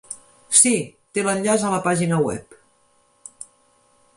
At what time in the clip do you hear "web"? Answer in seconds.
2.29-2.59